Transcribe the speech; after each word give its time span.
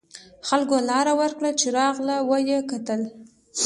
خلکو 0.47 0.75
لار 0.89 1.07
ورکړه 1.21 1.51
چې 1.59 1.67
راغله 1.77 2.15
و 2.27 2.31
یې 2.49 2.59
کتل. 2.71 3.01